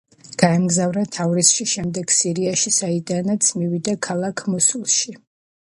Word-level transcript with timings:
გაემგზავრა 0.43 1.03
თავრიზში, 1.17 1.67
შემდეგ 1.73 2.15
სირიაში, 2.17 2.73
საიდანც 2.79 3.53
მივიდა 3.61 3.97
ქალაქ 4.09 4.45
მოსულში. 4.57 5.19